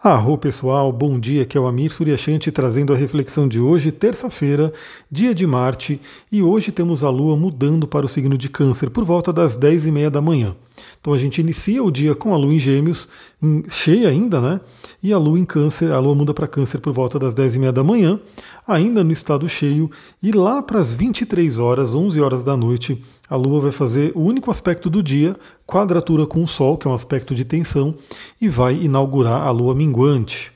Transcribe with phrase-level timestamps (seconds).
[0.00, 4.72] Arro pessoal, bom dia, aqui é o Amir Suryashanti trazendo a reflexão de hoje, terça-feira,
[5.10, 9.02] dia de Marte, e hoje temos a Lua mudando para o signo de Câncer por
[9.04, 10.54] volta das 10 e meia da manhã.
[11.00, 13.08] Então a gente inicia o dia com a Lua em Gêmeos,
[13.42, 14.60] em, cheia ainda, né?
[15.02, 17.58] E a Lua em Câncer, a Lua muda para Câncer por volta das 10 e
[17.58, 18.20] meia da manhã,
[18.66, 19.90] ainda no estado cheio,
[20.22, 24.20] e lá para as 23 horas, 11 horas da noite, a Lua vai fazer o
[24.20, 25.36] único aspecto do dia,
[25.66, 27.94] quadratura com o Sol, que é um aspecto de tensão,
[28.40, 30.52] e vai inaugurar a Lua minguante.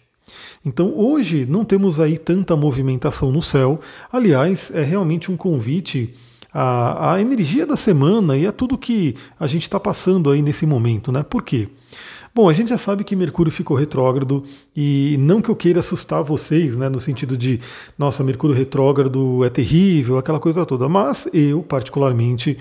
[0.64, 3.80] Então hoje não temos aí tanta movimentação no céu.
[4.12, 6.14] Aliás, é realmente um convite
[6.52, 10.66] à, à energia da semana e a tudo que a gente está passando aí nesse
[10.66, 11.22] momento, né?
[11.22, 11.68] Por quê?
[12.34, 14.42] Bom, a gente já sabe que Mercúrio ficou retrógrado
[14.74, 17.60] e não que eu queira assustar vocês, né, no sentido de,
[17.98, 22.56] nossa, Mercúrio retrógrado é terrível, aquela coisa toda, mas eu, particularmente,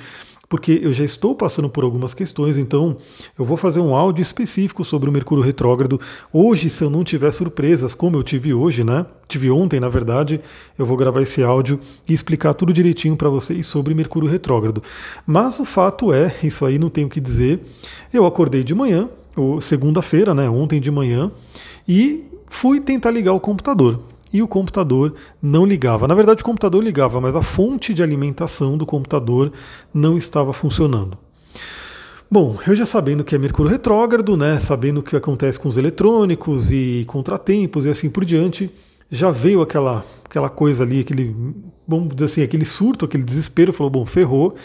[0.52, 2.94] porque eu já estou passando por algumas questões, então
[3.40, 5.98] eu vou fazer um áudio específico sobre o Mercúrio retrógrado.
[6.34, 9.06] Hoje, se eu não tiver surpresas, como eu tive hoje, né?
[9.30, 10.42] Tive ontem, na verdade,
[10.78, 14.84] eu vou gravar esse áudio e explicar tudo direitinho para vocês sobre Mercúrio retrógrado.
[15.26, 17.62] Mas o fato é, isso aí não tenho o que dizer.
[18.14, 19.08] Eu acordei de manhã,
[19.62, 21.32] segunda-feira, né, ontem de manhã,
[21.88, 26.08] e fui tentar ligar o computador e o computador não ligava.
[26.08, 29.52] Na verdade, o computador ligava, mas a fonte de alimentação do computador
[29.94, 31.18] não estava funcionando.
[32.30, 35.76] Bom, eu já sabendo que é Mercúrio retrógrado, né, sabendo o que acontece com os
[35.76, 38.72] eletrônicos e contratempos e assim por diante,
[39.12, 41.36] já veio aquela, aquela coisa ali, aquele,
[41.86, 44.56] vamos dizer assim, aquele surto, aquele desespero, falou, bom, ferrou,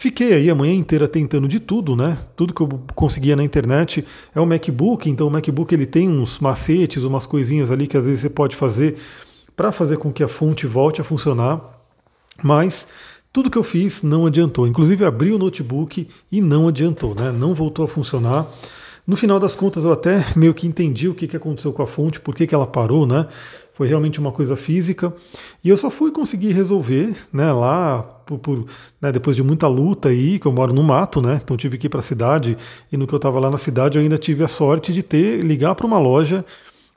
[0.00, 2.16] Fiquei aí a manhã inteira tentando de tudo, né?
[2.36, 6.38] Tudo que eu conseguia na internet é o MacBook, então o MacBook ele tem uns
[6.38, 8.96] macetes, umas coisinhas ali que às vezes você pode fazer
[9.56, 11.82] para fazer com que a fonte volte a funcionar,
[12.40, 12.86] mas
[13.32, 14.68] tudo que eu fiz não adiantou.
[14.68, 17.32] Inclusive abri o notebook e não adiantou, né?
[17.32, 18.46] Não voltou a funcionar.
[19.08, 22.20] No final das contas, eu até meio que entendi o que aconteceu com a fonte,
[22.20, 23.26] por que, que ela parou, né?
[23.72, 25.10] Foi realmente uma coisa física.
[25.64, 28.66] E eu só fui conseguir resolver, né, lá, por, por
[29.00, 31.40] né, depois de muita luta aí, que eu moro no mato, né?
[31.42, 32.54] Então tive que ir para a cidade.
[32.92, 35.42] E no que eu estava lá na cidade, eu ainda tive a sorte de ter
[35.42, 36.44] ligar para uma loja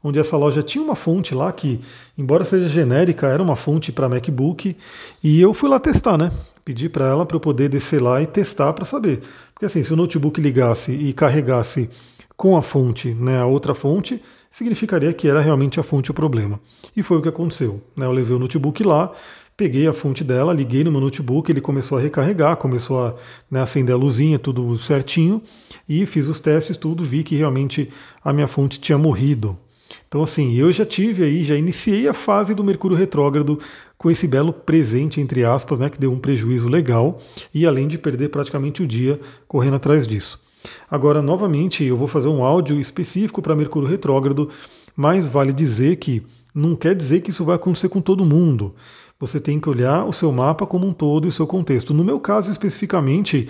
[0.04, 1.80] onde essa loja tinha uma fonte lá que,
[2.18, 4.76] embora seja genérica, era uma fonte para MacBook,
[5.24, 6.32] e eu fui lá testar, né?
[6.64, 9.22] Pedi para ela para eu poder descer lá e testar para saber.
[9.54, 11.90] Porque assim, se o notebook ligasse e carregasse
[12.36, 16.60] com a fonte, né, a outra fonte, significaria que era realmente a fonte o problema.
[16.96, 17.82] E foi o que aconteceu.
[17.96, 18.06] Né?
[18.06, 19.12] Eu levei o notebook lá,
[19.56, 23.16] peguei a fonte dela, liguei no meu notebook, ele começou a recarregar, começou a
[23.50, 25.42] né, acender a luzinha, tudo certinho,
[25.88, 27.90] e fiz os testes, tudo, vi que realmente
[28.24, 29.58] a minha fonte tinha morrido.
[30.08, 33.60] Então, assim, eu já tive aí, já iniciei a fase do Mercúrio retrógrado
[34.02, 37.20] com esse belo presente, entre aspas, né, que deu um prejuízo legal,
[37.54, 40.42] e além de perder praticamente o dia correndo atrás disso.
[40.90, 44.50] Agora, novamente, eu vou fazer um áudio específico para Mercúrio retrógrado,
[44.96, 48.74] mas vale dizer que não quer dizer que isso vai acontecer com todo mundo.
[49.20, 51.94] Você tem que olhar o seu mapa como um todo e o seu contexto.
[51.94, 53.50] No meu caso especificamente,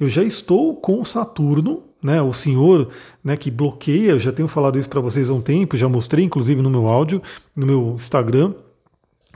[0.00, 2.88] eu já estou com Saturno, né, o senhor
[3.22, 6.24] né, que bloqueia, eu já tenho falado isso para vocês há um tempo, já mostrei
[6.24, 7.22] inclusive no meu áudio,
[7.54, 8.52] no meu Instagram.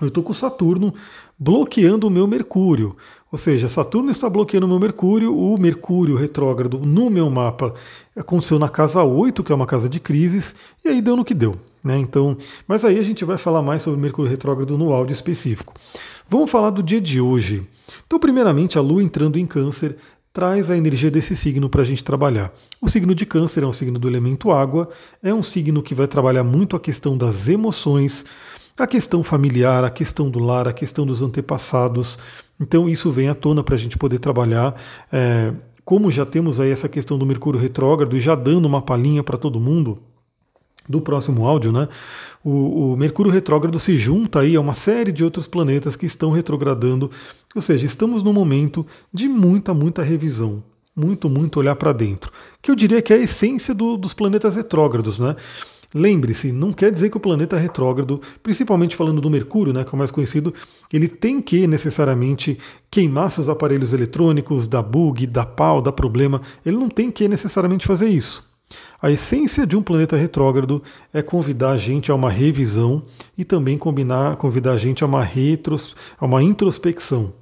[0.01, 0.93] Eu estou com Saturno
[1.39, 2.97] bloqueando o meu Mercúrio.
[3.33, 7.73] Ou seja, Saturno está bloqueando o meu Mercúrio, o Mercúrio retrógrado no meu mapa
[8.17, 11.35] aconteceu na casa 8, que é uma casa de crises, e aí deu no que
[11.35, 11.55] deu.
[11.83, 11.99] Né?
[11.99, 12.37] Então,
[12.67, 15.75] mas aí a gente vai falar mais sobre o Mercúrio retrógrado no áudio específico.
[16.29, 17.63] Vamos falar do dia de hoje.
[18.07, 19.97] Então, primeiramente, a Lua entrando em Câncer
[20.33, 22.53] traz a energia desse signo para a gente trabalhar.
[22.79, 24.89] O signo de Câncer é um signo do elemento água,
[25.23, 28.23] é um signo que vai trabalhar muito a questão das emoções,
[28.79, 32.19] a questão familiar, a questão do lar, a questão dos antepassados.
[32.61, 34.75] Então isso vem à tona para a gente poder trabalhar.
[35.13, 35.53] É,
[35.85, 39.39] como já temos aí essa questão do Mercúrio retrógrado e já dando uma palhinha para
[39.39, 39.99] todo mundo
[40.89, 41.89] do próximo áudio, né?
[42.45, 46.31] O, o, Mercúrio retrógrado se junta aí a uma série de outros planetas que estão
[46.31, 47.11] retrogradando,
[47.55, 50.63] ou seja, estamos num momento de muita, muita revisão,
[50.95, 52.33] muito, muito olhar para dentro,
[52.63, 55.35] que eu diria que é a essência do, dos planetas retrógrados, né?
[55.99, 59.93] Lembre-se, não quer dizer que o planeta retrógrado, principalmente falando do Mercúrio, né, que é
[59.95, 60.53] o mais conhecido,
[60.93, 62.59] ele tem que necessariamente
[62.91, 66.43] queimar seus aparelhos eletrônicos, dar bug, dar pau, dar problema.
[66.67, 68.45] Ele não tem que necessariamente fazer isso.
[69.01, 70.83] A essência de um planeta retrógrado
[71.15, 73.03] é convidar a gente a uma revisão
[73.39, 77.33] e também combinar, convidar a gente a uma, retros, a uma introspecção.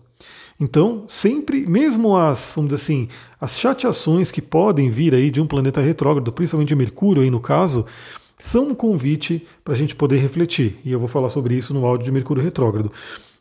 [0.60, 3.08] Então, sempre, mesmo as, vamos dizer assim,
[3.40, 7.84] as chateações que podem vir aí de um planeta retrógrado, principalmente Mercúrio aí no caso,
[8.38, 10.76] são um convite para a gente poder refletir.
[10.84, 12.92] E eu vou falar sobre isso no áudio de Mercúrio Retrógrado.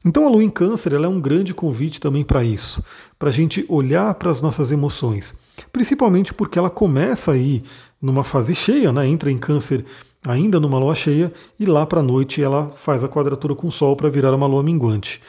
[0.05, 2.83] Então a Lua em Câncer ela é um grande convite também para isso,
[3.17, 5.33] para a gente olhar para as nossas emoções,
[5.71, 7.63] principalmente porque ela começa aí
[8.01, 9.07] numa fase cheia, né?
[9.07, 9.85] entra em câncer
[10.27, 13.71] ainda numa lua cheia, e lá para a noite ela faz a quadratura com o
[13.71, 15.21] Sol para virar uma lua minguante.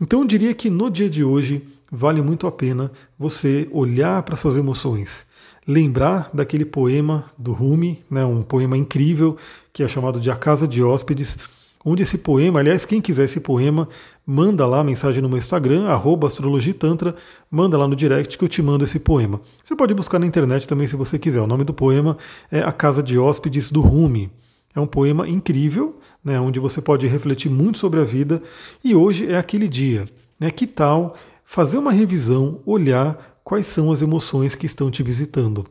[0.00, 4.36] Então eu diria que no dia de hoje vale muito a pena você olhar para
[4.36, 5.26] suas emoções,
[5.66, 9.36] lembrar daquele poema do Rumi, né, um poema incrível
[9.72, 11.38] que é chamado de A Casa de Hóspedes,
[11.84, 13.88] onde esse poema, aliás, quem quiser esse poema,
[14.24, 15.86] manda lá a mensagem no meu Instagram,
[16.24, 17.14] astrologitantra,
[17.50, 19.40] manda lá no direct que eu te mando esse poema.
[19.64, 21.40] Você pode buscar na internet também se você quiser.
[21.40, 22.16] O nome do poema
[22.50, 24.30] é A Casa de Hóspedes do Rumi.
[24.74, 28.40] É um poema incrível, né, onde você pode refletir muito sobre a vida.
[28.82, 30.06] E hoje é aquele dia.
[30.38, 35.66] Né, que tal fazer uma revisão, olhar quais são as emoções que estão te visitando?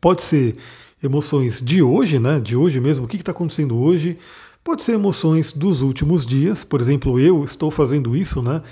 [0.00, 0.56] Pode ser
[1.02, 4.18] emoções de hoje, né, de hoje mesmo, o que está acontecendo hoje
[4.64, 8.62] Pode ser emoções dos últimos dias, por exemplo, eu estou fazendo isso, né?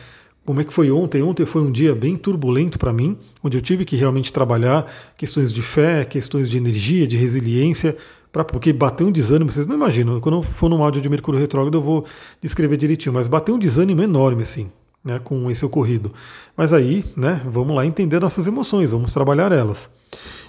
[0.47, 1.21] Como é que foi ontem?
[1.21, 4.87] Ontem foi um dia bem turbulento para mim, onde eu tive que realmente trabalhar
[5.17, 7.97] questões de fé, questões de energia, de resiliência,
[8.31, 11.41] pra, porque bateu um desânimo, vocês não imaginam, quando eu for num áudio de Mercúrio
[11.41, 12.07] Retrógrado eu vou
[12.41, 14.71] descrever direitinho, mas bateu um desânimo enorme assim,
[15.05, 16.13] né, com esse ocorrido.
[16.57, 19.91] Mas aí, né, vamos lá entender nossas emoções, vamos trabalhar elas.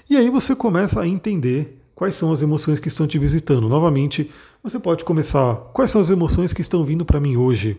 [0.09, 3.69] E aí você começa a entender quais são as emoções que estão te visitando.
[3.69, 4.30] Novamente,
[4.63, 5.56] você pode começar.
[5.74, 7.77] Quais são as emoções que estão vindo para mim hoje?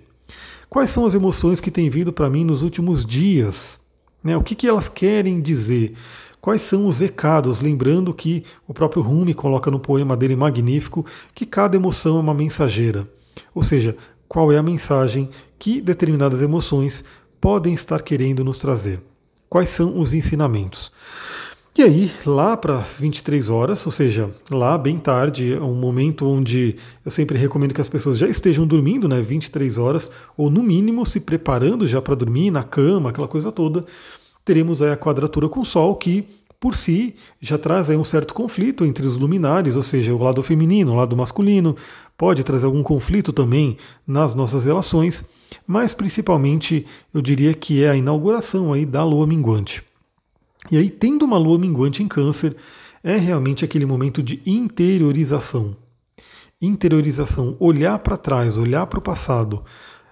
[0.69, 3.79] Quais são as emoções que têm vindo para mim nos últimos dias?
[4.25, 4.37] Né?
[4.37, 5.93] O que, que elas querem dizer?
[6.41, 7.61] Quais são os recados?
[7.61, 11.05] Lembrando que o próprio Rumi coloca no poema dele magnífico
[11.35, 13.07] que cada emoção é uma mensageira.
[13.55, 13.97] Ou seja,
[14.27, 15.29] qual é a mensagem
[15.63, 17.05] que determinadas emoções
[17.41, 19.01] podem estar querendo nos trazer?
[19.49, 20.91] Quais são os ensinamentos?
[21.79, 26.27] E aí, lá para as 23 horas, ou seja, lá bem tarde, é um momento
[26.27, 26.75] onde
[27.05, 31.07] eu sempre recomendo que as pessoas já estejam dormindo, né, 23 horas, ou no mínimo
[31.07, 33.85] se preparando já para dormir, na cama, aquela coisa toda,
[34.45, 36.27] teremos aí a quadratura com o Sol, que
[36.63, 40.45] por si já traz aí um certo conflito entre os luminares, ou seja, o lado
[40.45, 41.77] feminino, o lado masculino,
[42.17, 43.77] pode trazer algum conflito também
[44.07, 45.25] nas nossas relações,
[45.67, 49.83] mas principalmente eu diria que é a inauguração aí da lua minguante.
[50.71, 52.55] E aí, tendo uma lua minguante em Câncer,
[53.03, 55.77] é realmente aquele momento de interiorização.
[56.61, 59.65] Interiorização, olhar para trás, olhar para o passado,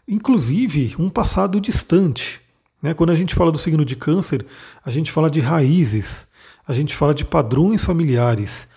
[0.08, 2.40] inclusive um passado distante.
[2.82, 2.92] Né?
[2.92, 4.44] Quando a gente fala do signo de Câncer,
[4.84, 6.28] a gente fala de raízes,
[6.70, 8.68] a gente fala de padrões familiares.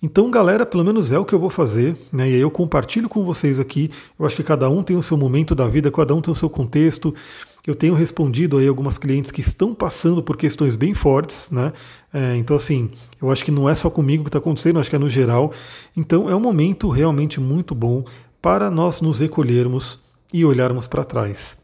[0.00, 2.30] Então, galera, pelo menos é o que eu vou fazer, né?
[2.30, 3.90] E aí eu compartilho com vocês aqui.
[4.16, 6.36] Eu acho que cada um tem o seu momento da vida, cada um tem o
[6.36, 7.12] seu contexto.
[7.66, 11.72] Eu tenho respondido aí algumas clientes que estão passando por questões bem fortes, né?
[12.14, 12.88] É, então, assim,
[13.20, 15.52] eu acho que não é só comigo que está acontecendo, acho que é no geral.
[15.96, 18.04] Então, é um momento realmente muito bom
[18.40, 19.98] para nós nos recolhermos
[20.32, 21.58] e olharmos para trás.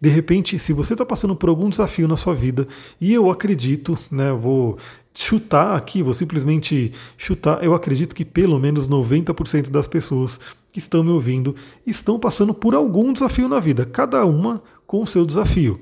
[0.00, 2.68] De repente, se você está passando por algum desafio na sua vida,
[3.00, 4.78] e eu acredito, né, vou
[5.20, 10.38] chutar aqui, vou simplesmente chutar, eu acredito que pelo menos 90% das pessoas
[10.72, 15.06] que estão me ouvindo estão passando por algum desafio na vida, cada uma com o
[15.06, 15.76] seu desafio.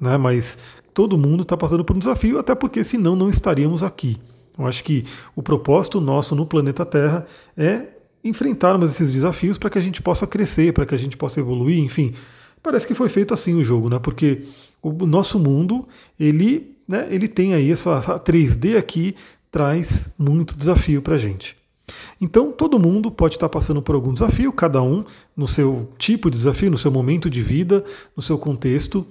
[0.00, 0.16] Né?
[0.16, 0.56] Mas
[0.94, 4.16] todo mundo está passando por um desafio, até porque senão não estaríamos aqui.
[4.58, 5.04] Eu acho que
[5.36, 7.26] o propósito nosso no planeta Terra
[7.58, 7.88] é
[8.24, 11.78] enfrentarmos esses desafios para que a gente possa crescer, para que a gente possa evoluir,
[11.78, 12.14] enfim.
[12.62, 13.98] Parece que foi feito assim o jogo, né?
[13.98, 14.44] Porque
[14.80, 15.86] o nosso mundo,
[16.18, 19.14] ele né, ele tem aí essa 3D aqui,
[19.52, 21.56] traz muito desafio para a gente.
[22.20, 25.04] Então, todo mundo pode estar passando por algum desafio, cada um
[25.36, 27.84] no seu tipo de desafio, no seu momento de vida,
[28.16, 29.06] no seu contexto,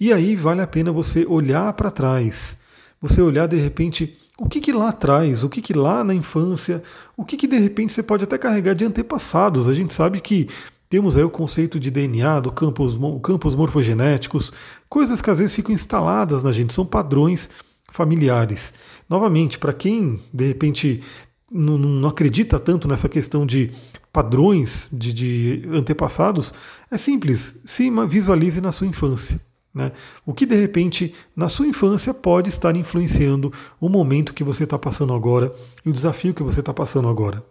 [0.00, 2.58] e aí vale a pena você olhar para trás,
[3.00, 6.82] você olhar de repente o que, que lá atrás, o que, que lá na infância,
[7.16, 9.66] o que, que de repente você pode até carregar de antepassados.
[9.66, 10.46] A gente sabe que
[10.88, 14.52] temos aí o conceito de DNA, do campos, campos morfogenéticos,
[14.88, 17.50] coisas que às vezes ficam instaladas na gente, são padrões
[17.90, 18.72] familiares.
[19.08, 21.02] Novamente, para quem de repente
[21.50, 23.70] não, não, acredita tanto nessa questão de
[24.12, 26.52] padrões de, de antepassados,
[26.90, 29.40] é simples, se visualize na sua infância.
[29.74, 29.92] Né?
[30.24, 34.78] O que de repente na sua infância pode estar influenciando o momento que você está
[34.78, 35.54] passando agora
[35.84, 37.44] e o desafio que você está passando agora.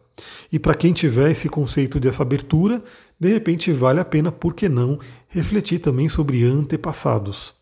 [0.51, 2.83] E para quem tiver esse conceito dessa abertura,
[3.19, 7.53] de repente vale a pena, por que não, refletir também sobre antepassados.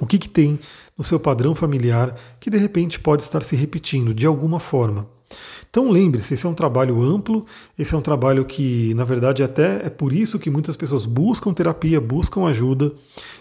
[0.00, 0.58] O que, que tem
[0.98, 5.13] no seu padrão familiar que de repente pode estar se repetindo de alguma forma?
[5.68, 7.44] Então lembre-se, esse é um trabalho amplo,
[7.78, 11.52] esse é um trabalho que, na verdade, até é por isso que muitas pessoas buscam
[11.52, 12.92] terapia, buscam ajuda.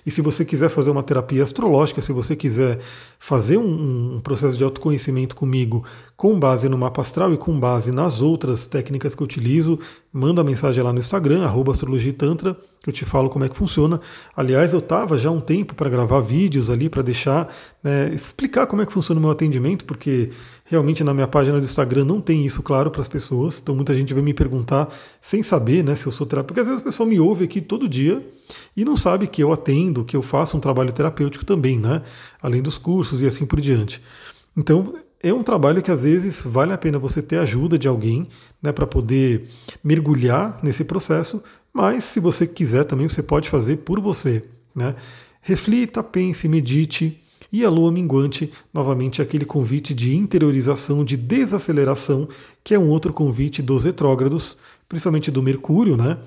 [0.05, 2.79] E se você quiser fazer uma terapia astrológica, se você quiser
[3.19, 5.85] fazer um, um processo de autoconhecimento comigo
[6.17, 9.77] com base no mapa astral e com base nas outras técnicas que eu utilizo,
[10.12, 13.99] manda mensagem lá no Instagram, astrologitantra, que eu te falo como é que funciona.
[14.35, 17.47] Aliás, eu estava já há um tempo para gravar vídeos ali, para deixar,
[17.81, 20.31] né, explicar como é que funciona o meu atendimento, porque
[20.65, 23.61] realmente na minha página do Instagram não tem isso claro para as pessoas.
[23.63, 24.89] Então muita gente vem me perguntar
[25.21, 27.61] sem saber né, se eu sou terapeuta, porque às vezes a pessoa me ouve aqui
[27.61, 28.21] todo dia
[28.75, 32.01] e não sabe que eu atendo, que eu faço um trabalho terapêutico também, né?
[32.41, 34.01] Além dos cursos e assim por diante.
[34.57, 38.27] Então, é um trabalho que às vezes vale a pena você ter ajuda de alguém
[38.61, 39.47] né, para poder
[39.81, 41.41] mergulhar nesse processo,
[41.74, 44.44] mas se você quiser também você pode fazer por você.
[44.75, 44.96] Né?
[45.42, 47.20] Reflita, pense, medite.
[47.51, 52.27] E a lua minguante, novamente, aquele convite de interiorização, de desaceleração,
[52.63, 54.58] que é um outro convite dos retrógrados,
[54.89, 56.18] principalmente do Mercúrio, né?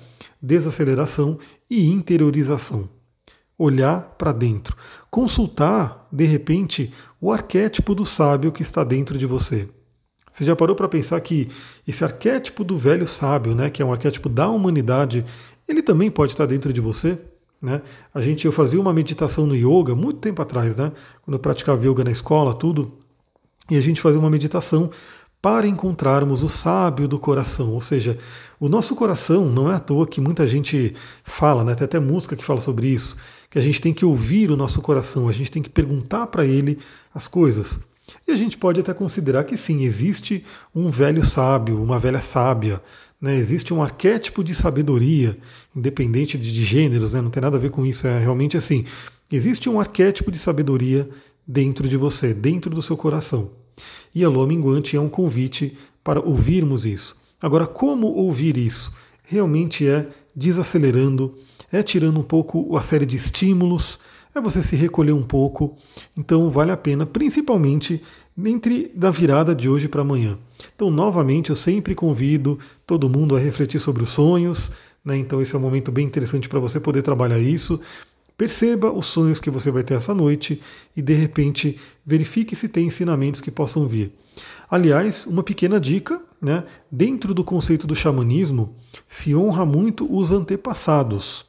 [0.41, 1.37] Desaceleração
[1.69, 2.87] e interiorização
[3.57, 4.77] olhar para dentro,
[5.09, 9.67] consultar, de repente, o arquétipo do sábio que está dentro de você.
[10.37, 11.49] Você já parou para pensar que
[11.87, 15.25] esse arquétipo do velho sábio, né, que é um arquétipo da humanidade,
[15.67, 17.17] ele também pode estar dentro de você?
[17.59, 17.81] Né?
[18.13, 20.91] A gente, eu fazia uma meditação no yoga muito tempo atrás, né?
[21.23, 22.99] quando eu praticava yoga na escola, tudo,
[23.67, 24.91] e a gente fazia uma meditação
[25.41, 27.71] para encontrarmos o sábio do coração.
[27.71, 28.15] Ou seja,
[28.59, 31.73] o nosso coração não é à toa que muita gente fala, né?
[31.73, 33.17] tem até música que fala sobre isso,
[33.49, 36.45] que a gente tem que ouvir o nosso coração, a gente tem que perguntar para
[36.45, 36.77] ele
[37.11, 37.79] as coisas.
[38.27, 42.81] E a gente pode até considerar que sim, existe um velho sábio, uma velha sábia,
[43.21, 43.35] né?
[43.35, 45.37] existe um arquétipo de sabedoria,
[45.75, 47.21] independente de, gêneros, né?
[47.21, 48.85] não tem nada a ver com isso, é realmente assim.
[49.31, 51.07] Existe um arquétipo de sabedoria
[51.45, 53.51] dentro de você, dentro do seu coração.
[54.13, 57.15] E a lua minguante é um convite para ouvirmos isso.
[57.41, 58.91] Agora, como ouvir isso?
[59.23, 61.35] Realmente é desacelerando,
[61.71, 63.99] é tirando um pouco a série de estímulos,
[64.37, 65.75] é você se recolher um pouco.
[66.15, 68.01] Então, vale a pena, principalmente
[68.37, 70.37] entre da virada de hoje para amanhã.
[70.75, 74.71] Então, novamente, eu sempre convido todo mundo a refletir sobre os sonhos.
[75.03, 75.17] Né?
[75.17, 77.79] Então, esse é um momento bem interessante para você poder trabalhar isso.
[78.37, 80.61] Perceba os sonhos que você vai ter essa noite
[80.95, 84.11] e, de repente, verifique se tem ensinamentos que possam vir.
[84.69, 86.63] Aliás, uma pequena dica, né?
[86.91, 88.75] dentro do conceito do xamanismo,
[89.07, 91.46] se honra muito os antepassados.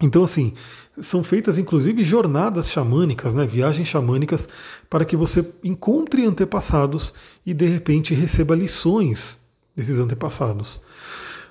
[0.00, 0.52] Então, assim,
[1.00, 4.48] são feitas inclusive jornadas xamânicas, né, viagens xamânicas,
[4.90, 7.14] para que você encontre antepassados
[7.46, 9.38] e de repente receba lições
[9.74, 10.80] desses antepassados.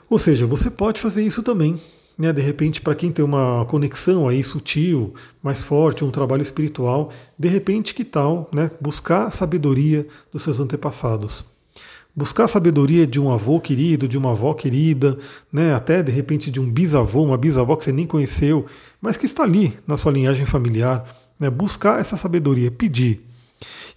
[0.10, 1.80] Ou seja, você pode fazer isso também
[2.18, 7.12] né, de repente, para quem tem uma conexão aí sutil, mais forte, um trabalho espiritual,
[7.38, 11.46] de repente, que tal né, buscar a sabedoria dos seus antepassados?
[12.16, 15.18] Buscar a sabedoria de um avô querido, de uma avó querida,
[15.52, 18.66] né, até de repente de um bisavô, uma bisavó que você nem conheceu,
[19.02, 21.06] mas que está ali na sua linhagem familiar.
[21.40, 23.26] Né, buscar essa sabedoria, pedir.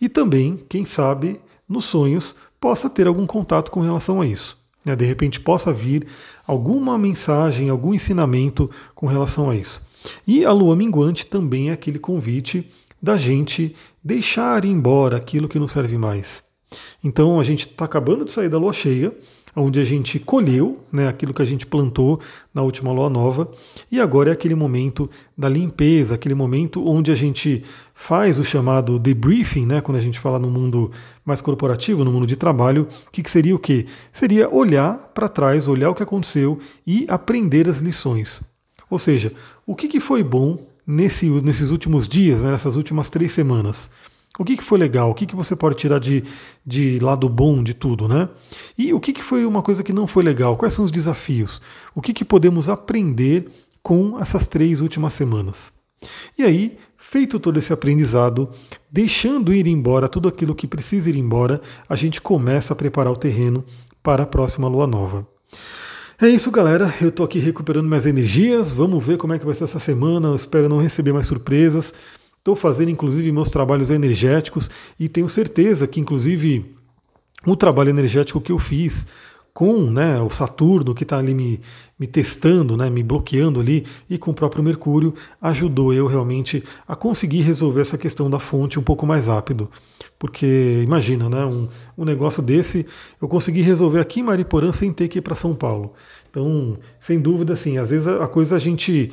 [0.01, 4.95] E também, quem sabe, nos sonhos, possa ter algum contato com relação a isso né,
[4.95, 6.07] de repente possa vir
[6.47, 9.83] alguma mensagem, algum ensinamento com relação a isso.
[10.25, 12.71] E a lua minguante também é aquele convite
[13.03, 16.46] da gente deixar embora aquilo que não serve mais.
[17.03, 19.13] Então a gente está acabando de sair da lua cheia,
[19.57, 22.21] onde a gente colheu né, aquilo que a gente plantou
[22.53, 23.51] na última lua nova,
[23.91, 27.63] e agora é aquele momento da limpeza, aquele momento onde a gente
[27.95, 30.91] faz o chamado debriefing, né, quando a gente fala no mundo
[31.25, 33.87] mais corporativo, no mundo de trabalho, que, que seria o quê?
[34.13, 38.43] Seria olhar para trás, olhar o que aconteceu e aprender as lições.
[38.91, 39.33] Ou seja,
[39.67, 43.89] o que, que foi bom nesse, nesses últimos dias, né, nessas últimas três semanas?
[44.38, 45.11] O que, que foi legal?
[45.11, 46.23] O que, que você pode tirar de,
[46.64, 48.28] de lado bom de tudo, né?
[48.76, 50.57] E o que, que foi uma coisa que não foi legal?
[50.57, 51.61] Quais são os desafios?
[51.95, 53.49] O que, que podemos aprender
[53.83, 55.73] com essas três últimas semanas?
[56.37, 58.50] E aí, feito todo esse aprendizado,
[58.90, 63.16] deixando ir embora tudo aquilo que precisa ir embora, a gente começa a preparar o
[63.16, 63.64] terreno
[64.02, 65.26] para a próxima lua nova.
[66.21, 66.95] É isso, galera.
[67.00, 68.73] Eu tô aqui recuperando minhas energias.
[68.73, 70.28] Vamos ver como é que vai ser essa semana.
[70.28, 71.93] Eu espero não receber mais surpresas.
[72.47, 76.76] Estou fazendo inclusive meus trabalhos energéticos e tenho certeza que inclusive
[77.45, 79.09] o trabalho energético que eu fiz
[79.53, 81.61] com né, o Saturno que está ali me,
[81.99, 85.12] me testando, né, me bloqueando ali, e com o próprio Mercúrio,
[85.43, 89.69] ajudou eu realmente a conseguir resolver essa questão da fonte um pouco mais rápido.
[90.17, 92.87] Porque imagina, né, um, um negócio desse
[93.21, 95.95] eu consegui resolver aqui em Mariporã sem ter que ir para São Paulo.
[96.31, 99.11] Então, sem dúvida, assim, às vezes a coisa a gente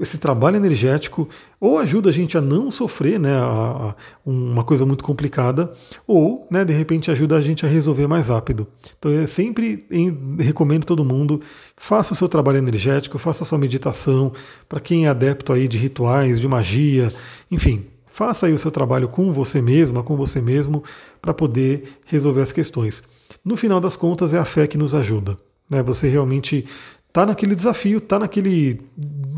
[0.00, 1.28] esse trabalho energético
[1.60, 3.94] ou ajuda a gente a não sofrer né, a, a
[4.24, 5.72] uma coisa muito complicada,
[6.06, 8.66] ou né, de repente ajuda a gente a resolver mais rápido.
[8.98, 11.40] Então eu sempre em, recomendo todo mundo,
[11.76, 14.32] faça o seu trabalho energético, faça a sua meditação,
[14.68, 17.12] para quem é adepto aí de rituais, de magia,
[17.50, 20.82] enfim, faça aí o seu trabalho com você mesma, com você mesmo,
[21.20, 23.02] para poder resolver as questões.
[23.44, 25.36] No final das contas, é a fé que nos ajuda.
[25.68, 25.82] né?
[25.82, 26.64] Você realmente
[27.12, 28.80] está naquele desafio, está naquele,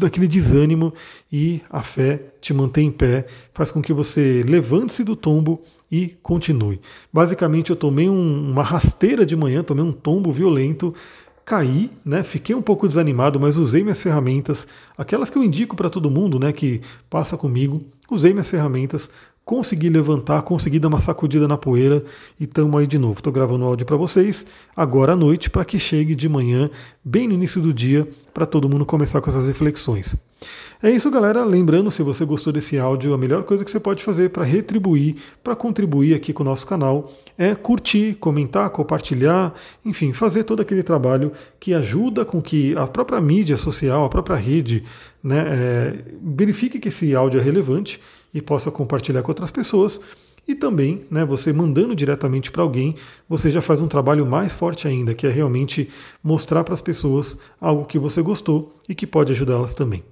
[0.00, 0.94] naquele desânimo
[1.30, 6.16] e a fé te mantém em pé, faz com que você levante-se do tombo e
[6.22, 6.80] continue.
[7.12, 10.94] Basicamente, eu tomei um, uma rasteira de manhã, tomei um tombo violento,
[11.44, 12.22] caí, né?
[12.22, 16.38] Fiquei um pouco desanimado, mas usei minhas ferramentas, aquelas que eu indico para todo mundo,
[16.38, 16.52] né?
[16.52, 17.82] Que passa comigo.
[18.08, 19.10] Usei minhas ferramentas,
[19.44, 22.02] consegui levantar, consegui dar uma sacudida na poeira
[22.40, 23.14] e estamos aí de novo.
[23.14, 26.70] Estou gravando o áudio para vocês agora à noite para que chegue de manhã,
[27.04, 30.16] bem no início do dia, para todo mundo começar com essas reflexões.
[30.82, 31.44] É isso, galera.
[31.44, 35.16] Lembrando, se você gostou desse áudio, a melhor coisa que você pode fazer para retribuir,
[35.42, 40.82] para contribuir aqui com o nosso canal, é curtir, comentar, compartilhar, enfim, fazer todo aquele
[40.82, 44.84] trabalho que ajuda com que a própria mídia social, a própria rede,
[45.24, 47.98] né, é, verifique que esse áudio é relevante
[48.34, 49.98] e possa compartilhar com outras pessoas.
[50.46, 52.94] E também, né, você mandando diretamente para alguém,
[53.26, 55.88] você já faz um trabalho mais forte ainda, que é realmente
[56.22, 60.04] mostrar para as pessoas algo que você gostou e que pode ajudá-las também.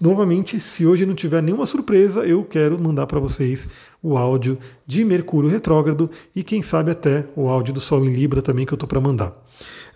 [0.00, 3.68] Novamente, se hoje não tiver nenhuma surpresa, eu quero mandar para vocês
[4.02, 8.42] o áudio de Mercúrio retrógrado e quem sabe até o áudio do Sol em Libra
[8.42, 9.32] também que eu estou para mandar.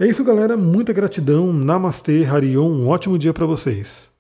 [0.01, 0.57] É isso, galera.
[0.57, 1.53] Muita gratidão.
[1.53, 2.69] Namastê, Harion.
[2.69, 4.12] Um ótimo dia para vocês.